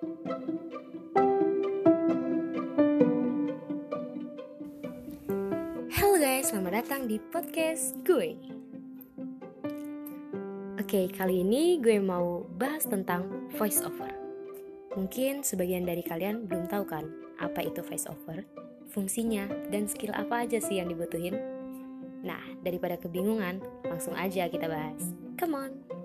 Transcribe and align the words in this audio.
Halo 0.00 0.16
guys, 6.16 6.48
selamat 6.48 6.72
datang 6.72 7.04
di 7.04 7.20
podcast 7.20 8.00
gue. 8.00 8.32
Oke, 10.80 11.12
kali 11.12 11.44
ini 11.44 11.76
gue 11.84 12.00
mau 12.00 12.48
bahas 12.56 12.88
tentang 12.88 13.28
voice 13.60 13.84
over. 13.84 14.08
Mungkin 14.96 15.44
sebagian 15.44 15.84
dari 15.84 16.00
kalian 16.00 16.48
belum 16.48 16.72
tahu 16.72 16.88
kan 16.88 17.04
apa 17.36 17.60
itu 17.68 17.84
voice 17.84 18.08
over, 18.08 18.40
fungsinya, 18.88 19.52
dan 19.68 19.84
skill 19.84 20.16
apa 20.16 20.48
aja 20.48 20.64
sih 20.64 20.80
yang 20.80 20.88
dibutuhin. 20.88 21.36
Nah, 22.24 22.40
daripada 22.64 22.96
kebingungan, 22.96 23.60
langsung 23.84 24.16
aja 24.16 24.48
kita 24.48 24.64
bahas. 24.64 25.12
Come 25.36 25.60
on! 25.60 25.99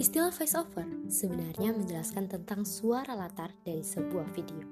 Istilah 0.00 0.32
voice 0.32 0.56
over 0.56 0.88
sebenarnya 1.12 1.76
menjelaskan 1.76 2.24
tentang 2.24 2.64
suara 2.64 3.12
latar 3.12 3.52
dari 3.68 3.84
sebuah 3.84 4.32
video. 4.32 4.64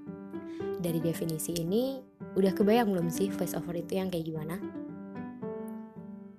Dari 0.81 1.05
definisi 1.05 1.53
ini, 1.53 2.01
udah 2.33 2.57
kebayang 2.57 2.89
belum 2.89 3.13
sih 3.13 3.29
voice 3.29 3.53
over 3.53 3.77
itu 3.77 4.01
yang 4.01 4.09
kayak 4.09 4.25
gimana? 4.25 4.57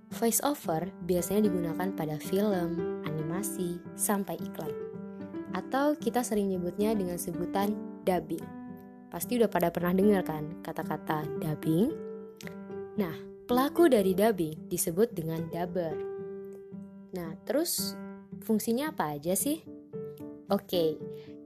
Voice 0.09 0.41
over 0.41 0.89
biasanya 1.05 1.45
digunakan 1.45 1.93
pada 1.93 2.17
film, 2.17 3.05
animasi, 3.05 3.77
sampai 3.93 4.41
iklan. 4.41 4.73
Atau 5.53 5.93
kita 6.01 6.25
sering 6.25 6.49
nyebutnya 6.49 6.97
dengan 6.97 7.21
sebutan 7.21 7.77
dubbing. 8.09 8.41
Pasti 9.13 9.37
udah 9.37 9.53
pada 9.53 9.69
pernah 9.69 9.93
dengar 9.93 10.25
kan 10.25 10.65
kata-kata 10.65 11.29
dubbing? 11.37 11.93
Nah, 12.97 13.13
pelaku 13.45 13.85
dari 13.85 14.17
dubbing 14.17 14.65
disebut 14.65 15.13
dengan 15.13 15.45
dubber. 15.53 15.93
Nah, 17.13 17.37
terus 17.45 17.93
Fungsinya 18.43 18.93
apa 18.93 19.17
aja 19.17 19.33
sih? 19.37 19.61
Oke, 20.49 20.97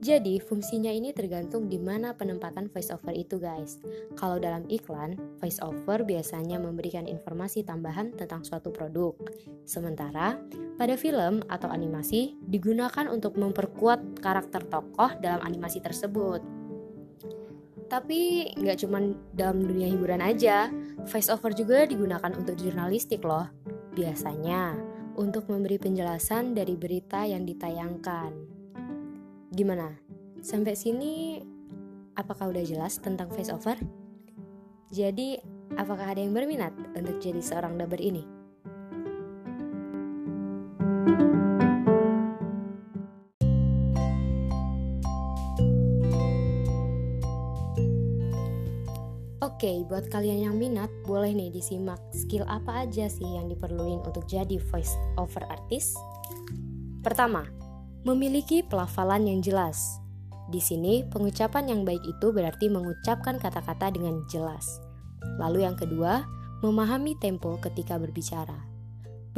jadi 0.04 0.40
fungsinya 0.40 0.88
ini 0.88 1.12
tergantung 1.12 1.68
di 1.68 1.80
mana 1.80 2.16
penempatan 2.16 2.68
voiceover 2.68 3.12
itu 3.12 3.40
guys. 3.40 3.80
Kalau 4.16 4.36
dalam 4.36 4.64
iklan, 4.68 5.16
voiceover 5.40 6.04
biasanya 6.04 6.60
memberikan 6.60 7.08
informasi 7.08 7.64
tambahan 7.64 8.16
tentang 8.16 8.44
suatu 8.44 8.72
produk. 8.72 9.12
Sementara, 9.64 10.40
pada 10.76 10.96
film 10.96 11.40
atau 11.48 11.72
animasi 11.72 12.36
digunakan 12.44 13.08
untuk 13.08 13.36
memperkuat 13.40 14.20
karakter 14.20 14.64
tokoh 14.68 15.08
dalam 15.24 15.40
animasi 15.40 15.80
tersebut. 15.80 16.44
Tapi 17.88 18.52
nggak 18.60 18.84
cuma 18.84 19.04
dalam 19.32 19.64
dunia 19.64 19.88
hiburan 19.88 20.20
aja, 20.20 20.72
voiceover 21.08 21.52
juga 21.52 21.84
digunakan 21.88 22.32
untuk 22.36 22.56
jurnalistik 22.60 23.20
loh. 23.24 23.48
Biasanya, 23.96 24.93
untuk 25.14 25.46
memberi 25.50 25.78
penjelasan 25.78 26.54
dari 26.54 26.74
berita 26.74 27.22
yang 27.26 27.46
ditayangkan. 27.46 28.32
Gimana? 29.54 29.94
Sampai 30.42 30.74
sini 30.74 31.38
apakah 32.18 32.50
udah 32.50 32.64
jelas 32.66 32.98
tentang 32.98 33.30
voiceover? 33.30 33.78
Jadi, 34.90 35.38
apakah 35.74 36.14
ada 36.14 36.22
yang 36.22 36.34
berminat 36.34 36.74
untuk 36.94 37.18
jadi 37.18 37.42
seorang 37.42 37.78
dubber 37.78 37.98
ini? 37.98 38.22
Oke, 49.54 49.70
okay, 49.70 49.86
buat 49.86 50.10
kalian 50.10 50.50
yang 50.50 50.56
minat, 50.58 50.90
boleh 51.06 51.30
nih 51.30 51.46
disimak 51.54 52.02
skill 52.10 52.42
apa 52.50 52.90
aja 52.90 53.06
sih 53.06 53.22
yang 53.22 53.46
diperluin 53.46 54.02
untuk 54.02 54.26
jadi 54.26 54.58
voice 54.58 54.90
over 55.14 55.46
artist. 55.46 55.94
Pertama, 57.06 57.46
memiliki 58.02 58.66
pelafalan 58.66 59.30
yang 59.30 59.38
jelas. 59.46 59.78
Di 60.50 60.58
sini, 60.58 61.06
pengucapan 61.06 61.70
yang 61.70 61.86
baik 61.86 62.02
itu 62.02 62.34
berarti 62.34 62.66
mengucapkan 62.66 63.38
kata-kata 63.38 63.94
dengan 63.94 64.26
jelas. 64.26 64.82
Lalu 65.38 65.62
yang 65.62 65.78
kedua, 65.78 66.26
memahami 66.66 67.14
tempo 67.22 67.54
ketika 67.62 67.94
berbicara. 67.94 68.58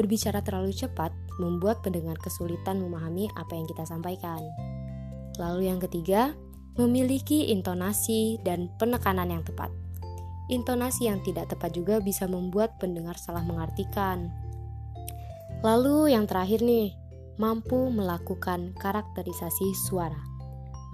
Berbicara 0.00 0.41
terlalu 0.41 0.72
cepat 0.72 1.12
membuat 1.37 1.84
pendengar 1.84 2.16
kesulitan 2.25 2.81
memahami 2.81 3.28
apa 3.37 3.53
yang 3.53 3.69
kita 3.69 3.84
sampaikan. 3.84 4.41
Lalu 5.37 5.69
yang 5.69 5.76
ketiga, 5.76 6.32
memiliki 6.81 7.53
intonasi 7.53 8.41
dan 8.41 8.72
penekanan 8.81 9.28
yang 9.28 9.44
tepat. 9.44 9.69
Intonasi 10.46 11.10
yang 11.10 11.18
tidak 11.26 11.50
tepat 11.50 11.74
juga 11.74 11.98
bisa 11.98 12.30
membuat 12.30 12.78
pendengar 12.78 13.18
salah 13.18 13.42
mengartikan. 13.42 14.30
Lalu 15.66 16.14
yang 16.14 16.30
terakhir 16.30 16.62
nih, 16.62 16.94
mampu 17.34 17.90
melakukan 17.90 18.70
karakterisasi 18.78 19.74
suara. 19.90 20.22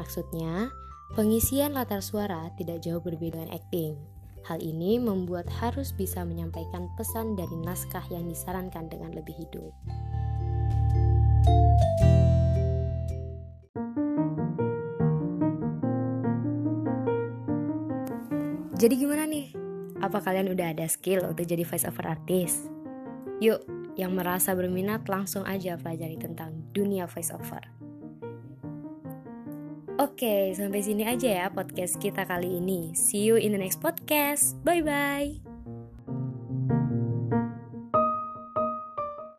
Maksudnya, 0.00 0.72
pengisian 1.12 1.76
latar 1.76 2.00
suara 2.00 2.48
tidak 2.56 2.80
jauh 2.80 3.04
berbeda 3.04 3.44
dengan 3.44 3.52
acting. 3.52 3.92
Hal 4.42 4.58
ini 4.58 4.98
membuat 4.98 5.46
harus 5.62 5.94
bisa 5.94 6.24
menyampaikan 6.26 6.90
pesan 6.98 7.38
dari 7.38 7.54
naskah 7.62 8.02
yang 8.10 8.26
disarankan 8.26 8.90
dengan 8.90 9.14
lebih 9.14 9.36
hidup. 9.38 9.70
Jadi 18.82 18.98
gimana 18.98 19.30
nih? 19.30 19.54
Apa 20.02 20.18
kalian 20.18 20.50
udah 20.50 20.74
ada 20.74 20.90
skill 20.90 21.22
untuk 21.22 21.46
jadi 21.46 21.62
voice 21.62 21.86
over 21.86 22.02
artist? 22.02 22.66
Yuk, 23.38 23.62
yang 23.94 24.18
merasa 24.18 24.58
berminat 24.58 25.06
langsung 25.06 25.46
aja 25.46 25.78
pelajari 25.78 26.18
tentang 26.18 26.66
dunia 26.74 27.06
voice 27.06 27.30
over. 27.30 27.62
Oke, 30.02 30.50
sampai 30.58 30.82
sini 30.82 31.06
aja 31.06 31.30
ya 31.30 31.46
podcast 31.54 31.94
kita 32.02 32.26
kali 32.26 32.58
ini. 32.58 32.90
See 32.98 33.22
you 33.22 33.38
in 33.38 33.54
the 33.54 33.60
next 33.62 33.78
podcast. 33.78 34.58
Bye 34.66 34.82
bye. 34.82 35.51